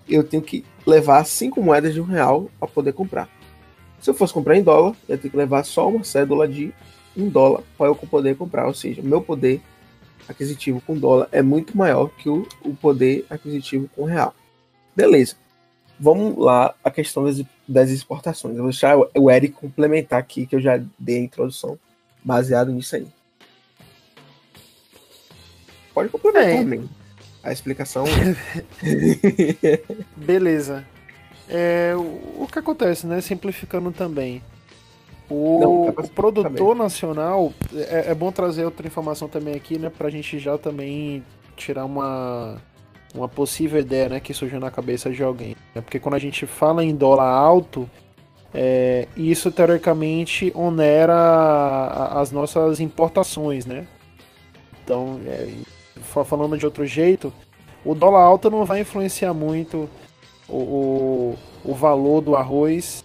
[0.08, 3.28] Eu tenho que levar 5 moedas de um real para poder comprar.
[4.00, 6.72] Se eu fosse comprar em dólar, eu tenho que levar só uma cédula de
[7.16, 8.66] um dólar para eu poder comprar.
[8.66, 9.60] Ou seja, meu poder
[10.28, 14.34] aquisitivo com dólar é muito maior que o, o poder aquisitivo com real.
[14.94, 15.36] Beleza.
[15.98, 18.56] Vamos lá a questão das, das exportações.
[18.56, 21.78] Eu vou deixar o Eric complementar aqui, que eu já dei a introdução
[22.24, 23.06] baseado nisso aí.
[25.92, 26.58] Pode complementar é.
[26.58, 26.88] também.
[27.42, 28.04] A explicação.
[30.16, 30.86] Beleza.
[31.48, 33.20] É, o, o que acontece, né?
[33.20, 34.42] Simplificando também.
[35.30, 39.88] O, Não, o produtor nacional, é, é, bom trazer outra informação também aqui, né?
[39.88, 41.22] Pra gente já também
[41.56, 42.56] tirar uma,
[43.14, 44.20] uma possível ideia, né?
[44.20, 45.54] Que surgiu na cabeça de alguém.
[45.72, 45.80] Né?
[45.80, 47.88] Porque quando a gente fala em dólar alto,
[48.52, 53.86] é, isso teoricamente onera as nossas importações, né?
[54.82, 55.48] Então, é,
[56.24, 57.32] falando de outro jeito,
[57.84, 59.88] o dólar alto não vai influenciar muito
[60.48, 63.04] o, o, o valor do arroz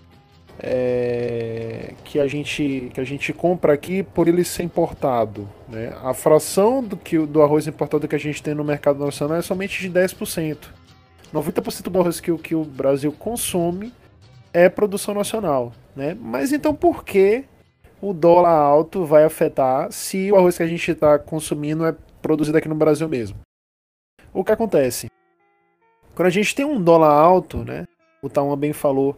[0.59, 5.47] é, que, a gente, que a gente compra aqui por ele ser importado.
[5.67, 5.93] Né?
[6.03, 9.41] A fração do, que, do arroz importado que a gente tem no mercado nacional é
[9.41, 10.57] somente de 10%.
[11.33, 13.93] 90% do arroz que, que o Brasil consome
[14.53, 15.73] é produção nacional.
[15.95, 16.15] Né?
[16.19, 17.43] Mas então por que
[18.01, 22.57] o dólar alto vai afetar se o arroz que a gente está consumindo é produzido
[22.57, 23.37] aqui no Brasil mesmo?
[24.33, 25.07] O que acontece?
[26.13, 27.85] Quando a gente tem um dólar alto, né?
[28.21, 29.15] O Tauan bem falou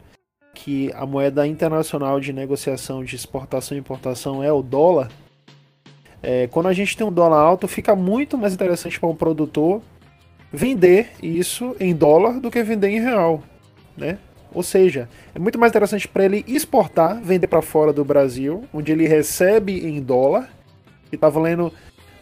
[0.58, 5.12] que a moeda internacional de negociação de exportação e importação é o dólar.
[6.22, 9.84] É, quando a gente tem um dólar alto, fica muito mais interessante para um produtor
[10.52, 13.44] vender isso em dólar do que vender em real,
[13.96, 14.18] né?
[14.52, 18.92] Ou seja, é muito mais interessante para ele exportar, vender para fora do Brasil, onde
[18.92, 20.50] ele recebe em dólar,
[21.08, 21.72] que está valendo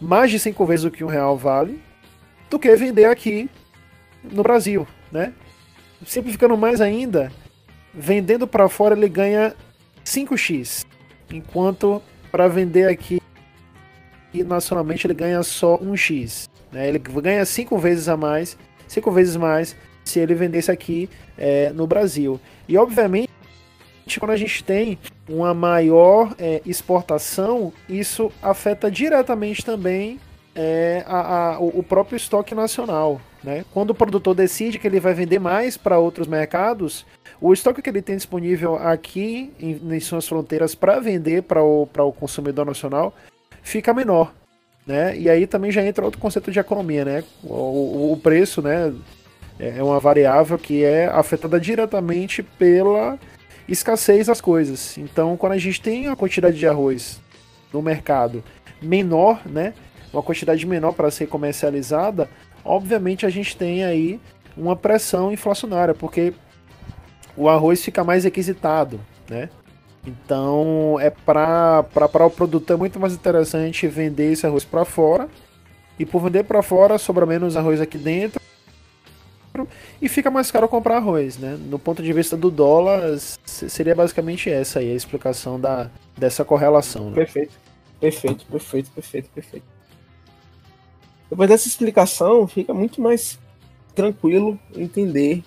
[0.02, 1.80] mais de cinco vezes o que um real vale,
[2.50, 3.50] do que vender aqui
[4.22, 5.32] no Brasil, né?
[6.06, 7.32] Simplificando mais ainda,
[7.96, 9.56] vendendo para fora ele ganha
[10.04, 10.86] 5x,
[11.32, 13.22] enquanto para vender aqui
[14.34, 16.50] nacionalmente ele ganha só 1x.
[16.72, 16.90] Né?
[16.90, 21.88] Ele ganha 5 vezes a mais, 5 vezes mais se ele vendesse aqui é, no
[21.88, 22.40] Brasil.
[22.68, 23.30] E obviamente
[24.20, 30.20] quando a gente tem uma maior é, exportação, isso afeta diretamente também
[30.56, 33.20] é, a, a, o próprio estoque nacional.
[33.44, 33.66] Né?
[33.74, 37.06] Quando o produtor decide que ele vai vender mais para outros mercados,
[37.40, 41.84] o estoque que ele tem disponível aqui em, em suas fronteiras para vender para o,
[41.84, 43.14] o consumidor nacional
[43.62, 44.34] fica menor.
[44.88, 45.18] Né?
[45.18, 47.04] E aí também já entra outro conceito de economia.
[47.04, 47.24] Né?
[47.44, 48.94] O, o, preço né,
[49.60, 53.20] é uma variável que é afetada diretamente pela
[53.68, 54.98] escassez das coisas.
[54.98, 57.20] Então, quando a gente tem a quantidade de arroz
[57.74, 58.44] no mercado
[58.82, 59.74] menor, né,
[60.16, 62.30] uma quantidade menor para ser comercializada,
[62.64, 64.20] obviamente a gente tem aí
[64.58, 66.34] uma pressão inflacionária, porque
[67.36, 69.00] o arroz fica mais requisitado,
[69.30, 69.50] né?
[70.08, 71.84] Então é para
[72.26, 75.28] o produtor é muito mais interessante vender esse arroz para fora
[76.00, 78.40] e por vender para fora sobra menos arroz aqui dentro
[80.02, 81.58] e fica mais caro comprar arroz, né?
[81.60, 87.10] No ponto de vista do dólar seria basicamente essa aí a explicação da dessa correlação.
[87.10, 87.16] Né?
[87.16, 87.54] Perfeito,
[88.00, 89.75] perfeito, perfeito, perfeito, perfeito.
[91.30, 93.40] Depois dessa explicação, fica muito mais
[93.94, 95.44] tranquilo entender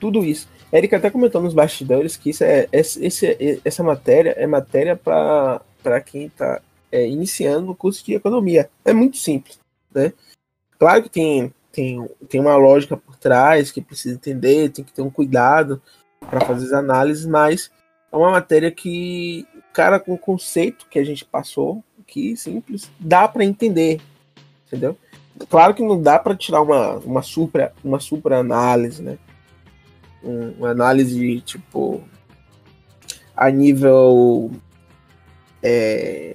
[0.00, 0.48] tudo isso.
[0.72, 6.26] Eric até comentou nos bastidores que isso é, esse, essa matéria é matéria para quem
[6.26, 6.60] está
[6.92, 8.70] é, iniciando o curso de economia.
[8.84, 9.58] É muito simples,
[9.94, 10.12] né?
[10.78, 15.02] Claro que tem, tem, tem uma lógica por trás que precisa entender, tem que ter
[15.02, 15.82] um cuidado
[16.20, 17.70] para fazer as análises, mas
[18.12, 23.26] é uma matéria que, cara, com o conceito que a gente passou, que simples, dá
[23.26, 24.00] para entender,
[24.66, 24.96] entendeu?
[25.48, 29.18] Claro que não dá para tirar uma, uma super uma super análise, né?
[30.22, 32.02] Um, uma análise tipo
[33.36, 34.50] a nível
[35.62, 36.34] é...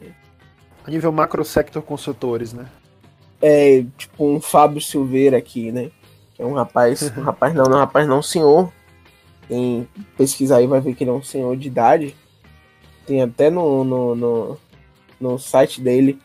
[0.86, 2.68] a nível macro sector consultores, né?
[3.42, 5.92] É tipo um Fábio Silveira aqui, né?
[6.34, 8.72] Que é um rapaz, um rapaz não, não, um rapaz não, senhor.
[9.48, 9.88] Quem
[10.18, 12.16] pesquisar aí vai ver que ele é um senhor de idade.
[13.06, 14.58] Tem até no, no, no,
[15.20, 16.20] no site dele.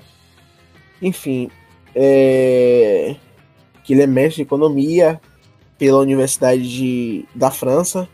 [1.03, 1.51] Enfim,
[1.95, 3.17] é,
[3.85, 5.21] que ele é mestre de economia
[5.79, 8.09] pela Universidade de, da França,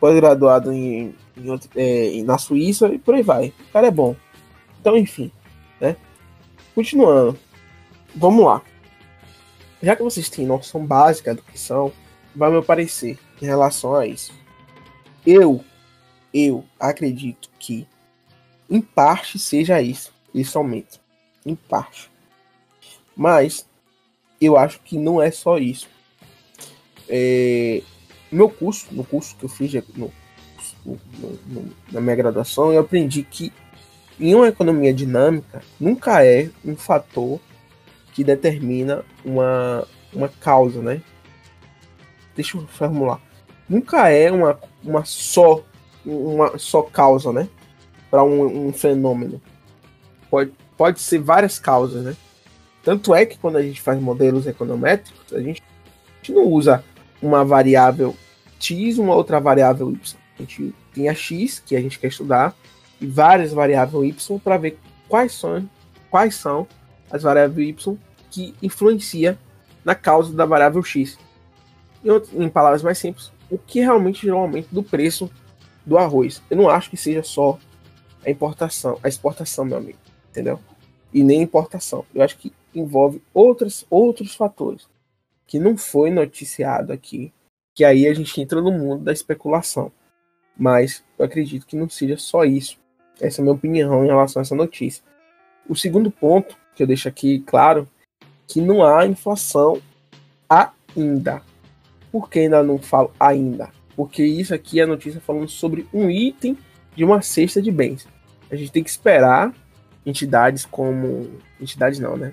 [0.00, 3.52] pós-graduado em, em, é, na Suíça e por aí vai.
[3.68, 4.16] O cara é bom.
[4.80, 5.30] Então, enfim,
[5.80, 5.96] né?
[6.74, 7.38] Continuando,
[8.14, 8.62] vamos lá.
[9.82, 11.92] Já que vocês têm noção básica do que são,
[12.34, 14.32] vai meu parecer em relação a isso.
[15.26, 15.64] Eu,
[16.32, 17.86] eu acredito que,
[18.68, 20.98] em parte, seja isso, isso aumenta.
[21.44, 22.10] Em parte.
[23.16, 23.66] Mas
[24.40, 25.88] eu acho que não é só isso.
[27.08, 27.82] É,
[28.30, 30.12] meu curso, no curso que eu fiz no,
[30.84, 31.00] no,
[31.46, 33.52] no, na minha graduação, eu aprendi que
[34.18, 37.40] em uma economia dinâmica nunca é um fator
[38.12, 41.02] que determina uma, uma causa, né?
[42.34, 43.20] Deixa eu formular.
[43.68, 45.62] Nunca é uma, uma só
[46.04, 47.48] uma só causa, né?
[48.10, 49.40] Para um, um fenômeno.
[50.30, 52.16] Pode, pode ser várias causas, né?
[52.86, 56.84] Tanto é que quando a gente faz modelos econométricos, a gente, a gente não usa
[57.20, 58.14] uma variável
[58.60, 60.16] x, uma outra variável y.
[60.38, 62.54] A gente tem a x, que a gente quer estudar,
[63.00, 65.68] e várias variáveis y para ver quais são,
[66.08, 66.64] quais são
[67.10, 67.98] as variáveis y
[68.30, 69.36] que influencia
[69.84, 71.18] na causa da variável x.
[72.04, 75.28] Em, em palavras mais simples, o que realmente gerou um aumento do preço
[75.84, 76.40] do arroz.
[76.48, 77.58] Eu não acho que seja só
[78.24, 79.98] a importação, a exportação, meu amigo,
[80.30, 80.60] entendeu?
[81.12, 82.04] E nem importação.
[82.14, 84.88] Eu acho que envolve outros, outros fatores
[85.46, 87.32] que não foi noticiado aqui,
[87.74, 89.92] que aí a gente entra no mundo da especulação.
[90.56, 92.78] Mas eu acredito que não seja só isso.
[93.20, 95.04] Essa é a minha opinião em relação a essa notícia.
[95.68, 97.88] O segundo ponto que eu deixo aqui claro
[98.46, 99.80] que não há inflação
[100.48, 101.42] ainda.
[102.10, 103.70] Por que ainda não falo ainda?
[103.94, 106.56] Porque isso aqui é a notícia falando sobre um item
[106.94, 108.06] de uma cesta de bens.
[108.50, 109.52] A gente tem que esperar
[110.04, 111.30] entidades como.
[111.60, 112.32] Entidades não, né?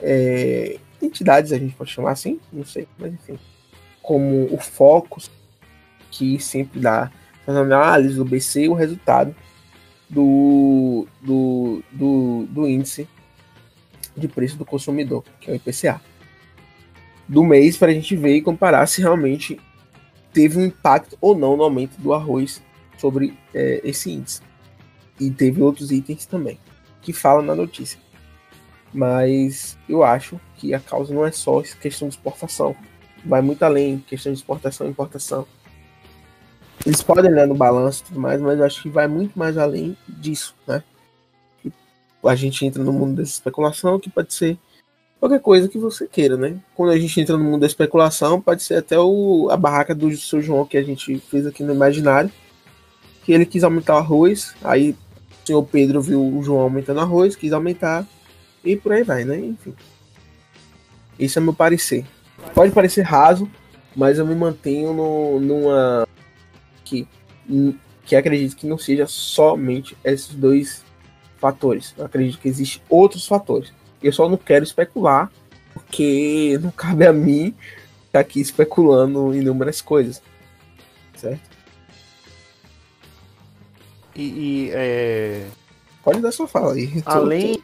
[0.00, 3.38] É, entidades, a gente pode chamar assim, não sei, mas enfim,
[4.02, 5.30] como o Focus,
[6.10, 7.10] que sempre dá
[7.46, 9.34] as análises do BC o resultado
[10.08, 13.08] do, do, do, do índice
[14.16, 16.00] de preço do consumidor, que é o IPCA,
[17.28, 19.60] do mês, para a gente ver e comparar se realmente
[20.32, 22.62] teve um impacto ou não no aumento do arroz
[22.98, 24.40] sobre é, esse índice.
[25.18, 26.58] E teve outros itens também
[27.02, 27.98] que falam na notícia.
[28.92, 32.74] Mas eu acho que a causa não é só questão de exportação.
[33.24, 35.46] Vai muito além, questão de exportação e importação.
[36.84, 39.56] Eles podem olhar no balanço e tudo mais, mas eu acho que vai muito mais
[39.58, 40.82] além disso, né?
[42.24, 44.58] A gente entra no mundo dessa especulação, que pode ser
[45.18, 46.58] qualquer coisa que você queira, né?
[46.74, 50.14] Quando a gente entra no mundo da especulação, pode ser até o, a barraca do
[50.16, 52.30] seu João que a gente fez aqui no imaginário,
[53.24, 57.34] que ele quis aumentar o arroz, aí o senhor Pedro viu o João aumentando arroz,
[57.34, 58.06] quis aumentar,
[58.66, 59.38] e por aí vai, né?
[59.38, 59.74] Enfim.
[61.18, 62.04] Esse é meu parecer.
[62.54, 63.50] Pode parecer raso,
[63.94, 66.06] mas eu me mantenho no, numa.
[66.84, 67.08] Que,
[68.04, 70.84] que acredito que não seja somente esses dois
[71.38, 71.94] fatores.
[71.96, 73.72] Eu acredito que existem outros fatores.
[74.02, 75.30] Eu só não quero especular,
[75.72, 77.54] porque não cabe a mim
[78.06, 80.22] estar aqui especulando inúmeras coisas.
[81.14, 81.56] Certo?
[84.14, 85.46] E, e é...
[86.02, 87.02] Pode dar sua fala aí.
[87.04, 87.62] Além,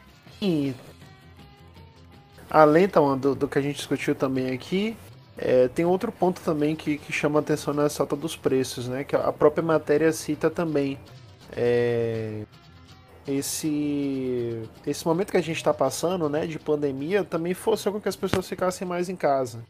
[2.55, 4.95] Além então, do, do, que a gente discutiu também aqui,
[5.39, 9.05] é, tem outro ponto também que, que chama atenção nessa alta dos preços, né?
[9.05, 10.99] Que a própria matéria cita também.
[11.57, 12.43] É,
[13.27, 18.09] esse, esse momento que a gente está passando, né, de pandemia, também fosse com que
[18.09, 19.65] as pessoas ficassem mais em casa.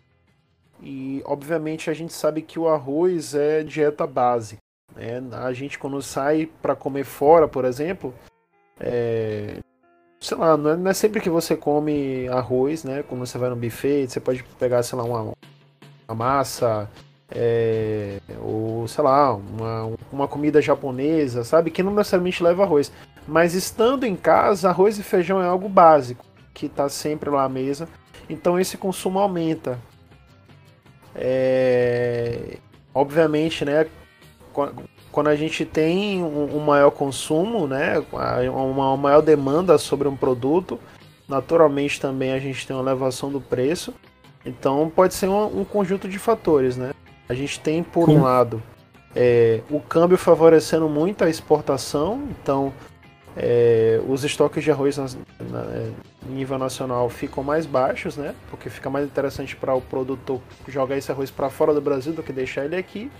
[0.82, 4.60] E, obviamente, a gente sabe que o arroz é dieta básica.
[4.96, 5.22] Né?
[5.34, 8.12] A gente, quando sai para comer fora, por exemplo,
[8.80, 9.60] é,
[10.22, 13.02] sei lá, não é, não é, sempre que você come arroz, né?
[13.02, 15.32] Quando você vai no buffet, você pode pegar, sei lá, uma,
[16.08, 16.88] uma massa,
[17.28, 21.70] é, ou sei lá, uma, uma comida japonesa, sabe?
[21.70, 22.92] Que não necessariamente leva arroz.
[23.26, 27.48] Mas estando em casa, arroz e feijão é algo básico, que está sempre lá à
[27.48, 27.88] mesa.
[28.30, 29.78] Então esse consumo aumenta.
[31.14, 32.58] É,
[32.94, 33.86] obviamente, né?
[35.12, 38.02] Quando a gente tem um maior consumo, né,
[38.50, 40.80] uma maior demanda sobre um produto,
[41.28, 43.92] naturalmente também a gente tem uma elevação do preço.
[44.44, 46.92] Então pode ser um, um conjunto de fatores, né?
[47.28, 48.62] A gente tem por um lado
[49.14, 52.72] é, o câmbio favorecendo muito a exportação, então
[53.36, 55.04] é, os estoques de arroz na,
[55.40, 55.64] na,
[56.26, 58.34] em nível nacional ficam mais baixos, né?
[58.50, 62.22] Porque fica mais interessante para o produtor jogar esse arroz para fora do Brasil do
[62.22, 63.10] que deixar ele aqui.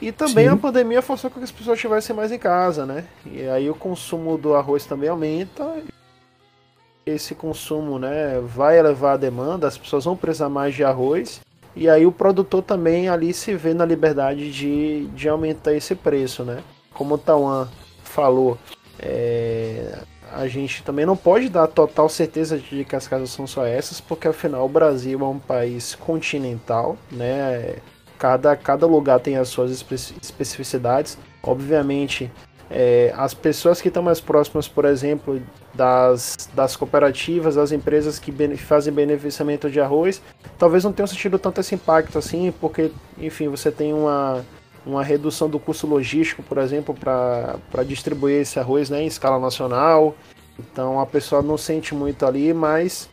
[0.00, 0.54] E também Sim.
[0.54, 3.04] a pandemia forçou com que as pessoas estivessem mais em casa, né?
[3.26, 5.76] E aí o consumo do arroz também aumenta.
[7.04, 11.40] Esse consumo, né, vai elevar a demanda, as pessoas vão precisar mais de arroz.
[11.76, 16.44] E aí o produtor também ali se vê na liberdade de, de aumentar esse preço,
[16.44, 16.62] né?
[16.94, 17.68] Como o Tawan
[18.02, 18.58] falou,
[18.98, 19.98] é,
[20.32, 24.00] a gente também não pode dar total certeza de que as casas são só essas,
[24.00, 27.76] porque afinal o Brasil é um país continental, né?
[28.20, 31.16] Cada, cada lugar tem as suas especificidades.
[31.42, 32.30] Obviamente,
[32.70, 35.42] é, as pessoas que estão mais próximas, por exemplo,
[35.74, 40.20] das, das cooperativas, das empresas que fazem beneficiamento de arroz,
[40.58, 44.44] talvez não tenham sentido tanto esse impacto assim, porque, enfim, você tem uma,
[44.84, 50.14] uma redução do custo logístico, por exemplo, para distribuir esse arroz né, em escala nacional.
[50.58, 53.08] Então a pessoa não sente muito ali, mas,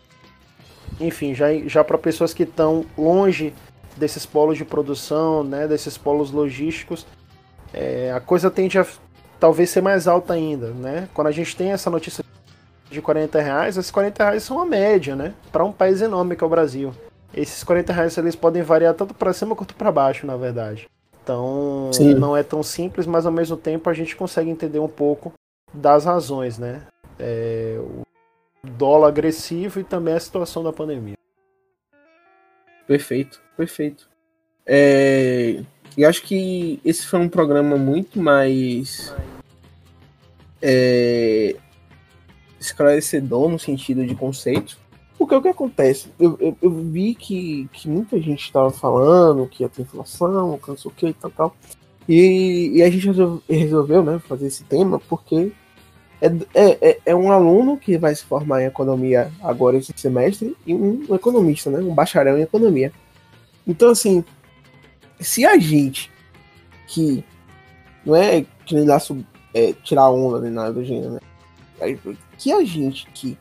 [0.99, 3.53] enfim, já, já para pessoas que estão longe
[3.97, 7.05] desses polos de produção, né, desses polos logísticos,
[7.73, 8.85] é, a coisa tende a
[9.39, 11.07] talvez ser mais alta ainda, né?
[11.13, 12.23] Quando a gente tem essa notícia
[12.89, 15.33] de 40 reais, esses 40 reais são a média, né?
[15.51, 16.91] Para um país enorme que é o Brasil.
[17.33, 20.87] Esses 40 reais eles podem variar tanto para cima quanto para baixo, na verdade.
[21.21, 22.13] Então Sim.
[22.13, 25.33] não é tão simples, mas ao mesmo tempo a gente consegue entender um pouco
[25.73, 26.83] das razões, né?
[27.19, 28.03] É, o
[28.63, 31.17] dólar agressivo e também a situação da pandemia.
[32.87, 34.09] Perfeito, perfeito.
[34.65, 35.61] É,
[35.97, 39.13] e acho que esse foi um programa muito mais
[40.61, 41.55] é,
[42.59, 44.77] esclarecedor no sentido de conceito.
[45.17, 46.09] Porque o que acontece?
[46.19, 50.69] Eu, eu, eu vi que, que muita gente estava falando que ia ter inflação, que
[50.69, 51.55] não sei o que e tal, tal.
[52.07, 55.51] E, e a gente resolveu, resolveu né, fazer esse tema porque
[56.21, 60.55] é, é, é, é um aluno que vai se formar em economia agora esse semestre
[60.65, 62.91] e um, economista, né, um bacharel em economia.
[63.65, 64.23] Então, assim,
[65.19, 66.11] se a gente
[66.87, 67.23] que
[68.05, 68.87] não é que nem
[69.53, 71.19] é, tirar onda nem nada do gênero, né?
[72.37, 73.37] Que a gente que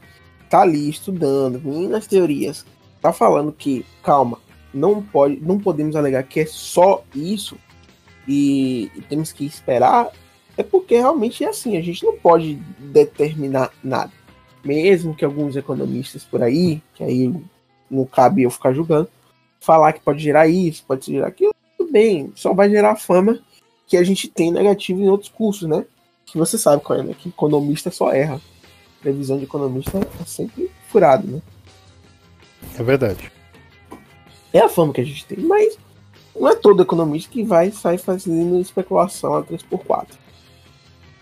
[0.51, 2.67] tá ali estudando, vindo nas teorias,
[3.01, 4.39] tá falando que, calma,
[4.75, 7.57] não pode, não podemos alegar que é só isso
[8.29, 10.11] e temos que esperar,
[10.57, 14.13] é porque realmente é assim, a gente não pode determinar nada.
[14.65, 17.33] Mesmo que alguns economistas por aí, que aí
[17.91, 19.09] não cabe eu ficar julgando,
[19.61, 23.39] falar que pode gerar isso, pode gerar aquilo, tudo bem, só vai gerar fama
[23.87, 25.85] que a gente tem negativo em outros cursos, né?
[26.25, 27.15] Que você sabe qual é, né?
[27.17, 28.41] Que economista só erra.
[29.01, 31.41] Previsão de economista é sempre furado, né?
[32.77, 33.31] É verdade.
[34.53, 35.79] É a fama que a gente tem, mas
[36.35, 40.07] não é todo economista que vai sair fazendo especulação a 3x4.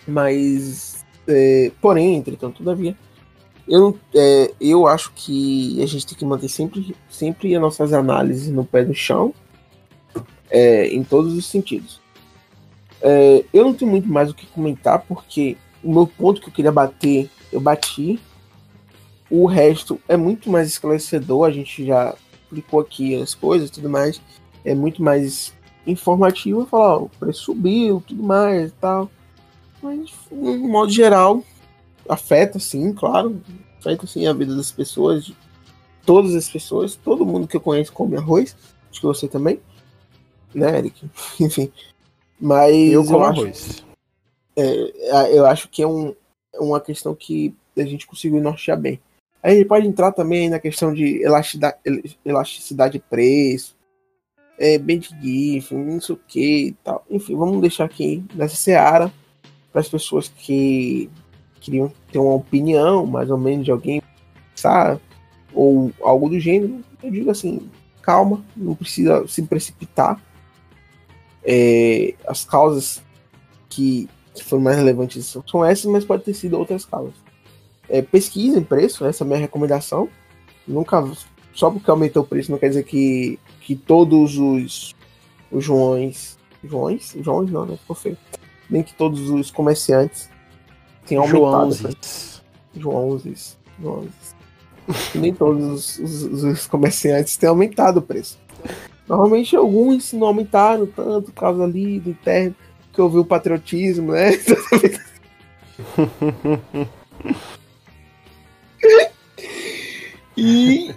[0.06, 2.96] Mas, é, porém, entretanto, todavia,
[3.66, 8.50] eu, é, eu acho que a gente tem que manter sempre, sempre as nossas análises
[8.50, 9.32] no pé do chão,
[10.50, 12.00] é, em todos os sentidos.
[13.00, 16.52] É, eu não tenho muito mais o que comentar, porque o meu ponto que eu
[16.52, 18.18] queria bater, eu bati.
[19.30, 22.14] O resto é muito mais esclarecedor, a gente já
[22.44, 24.20] explicou aqui as coisas tudo mais.
[24.64, 25.54] É muito mais
[25.86, 29.10] informativo falar, ó, o preço subiu, tudo mais e tal.
[29.84, 31.44] Mas, no modo geral,
[32.08, 33.38] afeta sim, claro.
[33.78, 35.30] Afeta sim a vida das pessoas,
[36.06, 38.56] todas as pessoas, todo mundo que eu conheço come arroz.
[38.90, 39.60] Acho que você também
[40.54, 41.04] né, Eric?
[41.38, 41.70] Enfim.
[42.40, 42.74] Mas.
[42.92, 43.68] Eu como eu arroz.
[43.68, 43.86] Acho,
[44.56, 46.14] é, eu acho que é um,
[46.54, 48.98] uma questão que a gente conseguiu nortear bem.
[49.42, 51.76] Aí a gente pode entrar também na questão de elasticidade,
[52.24, 53.76] elasticidade de preço,
[54.58, 57.04] é, bem de GIF, não sei o que e tal.
[57.10, 59.12] Enfim, vamos deixar aqui nessa seara
[59.74, 61.10] para as pessoas que
[61.60, 64.00] queriam ter uma opinião, mais ou menos, de alguém,
[64.54, 65.00] sabe?
[65.52, 66.78] Ou algo do gênero.
[67.02, 67.68] Eu digo assim,
[68.00, 70.22] calma, não precisa se precipitar
[71.42, 73.02] é, as causas
[73.68, 77.14] que, que foram mais relevantes são essas, mas pode ter sido outras causas.
[77.88, 80.08] é, pesquisem preço, essa é a minha recomendação.
[80.68, 81.04] Nunca,
[81.52, 84.94] só porque aumentou o preço não quer dizer que, que todos os,
[85.50, 87.16] os Joões, Joões?
[87.20, 87.76] Joões não, né?
[87.76, 88.16] Ficou feio.
[88.68, 90.28] Nem que todos os comerciantes
[91.06, 91.74] tenham aumentado.
[91.74, 92.42] Joãozes.
[92.76, 93.58] Joãozes.
[93.80, 94.34] Joãozes.
[95.14, 98.38] Nem todos os, os, os comerciantes têm aumentado o preço.
[99.08, 102.54] Normalmente alguns não aumentaram tanto por causa ali do interno,
[102.92, 104.32] que houve o patriotismo, né?
[110.36, 110.94] e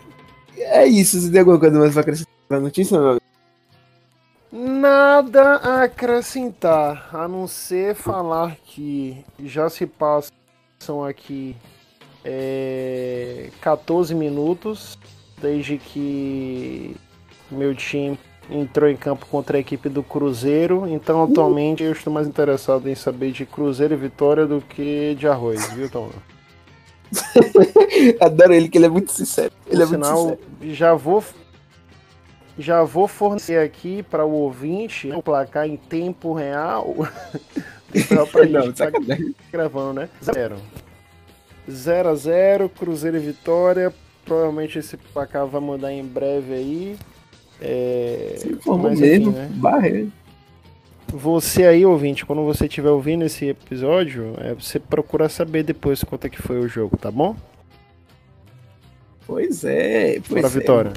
[0.57, 1.19] é isso.
[1.19, 3.17] Você tem alguma coisa mais pra acrescentar na notícia, meu
[4.51, 11.53] Nada a acrescentar, a não ser falar que já se passam aqui
[12.23, 14.97] é, 14 minutos
[15.41, 16.95] desde que
[17.51, 18.17] meu time
[18.49, 22.95] entrou em campo contra a equipe do Cruzeiro, então atualmente eu estou mais interessado em
[22.95, 26.09] saber de Cruzeiro e Vitória do que de arroz, viu, Tom?
[28.21, 29.51] Adoro ele, que ele é muito sincero.
[29.65, 30.73] Ele Por é sinal, muito sincero.
[30.73, 31.21] já vou
[32.57, 36.95] já vou fornecer aqui para o ouvinte o placar em tempo real.
[38.31, 38.91] pra Não, tá
[39.51, 40.09] gravando, né?
[40.23, 40.57] Zero.
[41.69, 43.93] 0 a 0 Cruzeiro e Vitória.
[44.25, 46.97] Provavelmente esse placar vai mudar em breve aí.
[47.61, 49.49] É, Se formou mesmo, né?
[49.53, 50.11] Barreiro.
[51.13, 56.27] Você aí, ouvinte, quando você estiver ouvindo esse episódio, é, você procura saber depois quanto
[56.27, 57.35] é que foi o jogo, tá bom?
[59.25, 60.49] Pois é, pois Bora, é.
[60.49, 60.93] Vitória.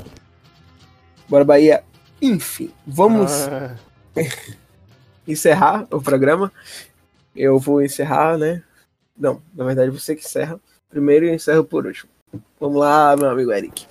[1.30, 1.84] Bora, Bahia.
[2.20, 3.76] Enfim, vamos ah.
[5.28, 6.52] encerrar o programa.
[7.36, 8.64] Eu vou encerrar, né?
[9.16, 10.58] Não, na verdade você que encerra.
[10.88, 12.10] Primeiro e eu encerro por último.
[12.58, 13.86] Vamos lá, meu amigo Eric.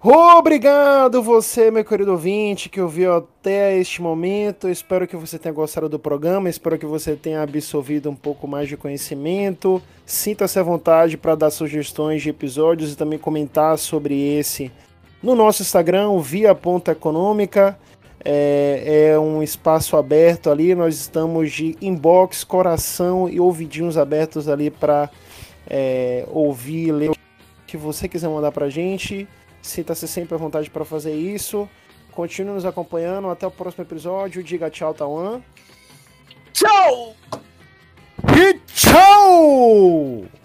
[0.00, 4.68] Obrigado você, meu querido ouvinte, que ouviu até este momento.
[4.68, 8.68] Espero que você tenha gostado do programa, espero que você tenha absorvido um pouco mais
[8.68, 9.82] de conhecimento.
[10.06, 14.70] Sinta-se à vontade para dar sugestões de episódios e também comentar sobre esse
[15.24, 17.78] no nosso Instagram, via Ponta Econômica.
[18.22, 24.70] É, é, um espaço aberto ali, nós estamos de inbox, coração e ouvidinhos abertos ali
[24.70, 25.10] para
[25.66, 27.16] é, ouvir, ler o
[27.66, 29.26] que você quiser mandar para gente.
[29.60, 31.68] Sinta-se sempre à vontade para fazer isso.
[32.12, 33.28] Continue nos acompanhando.
[33.28, 34.42] Até o próximo episódio.
[34.42, 35.42] Diga tchau, Tauan.
[36.52, 37.14] Tchau!
[38.36, 40.43] E tchau!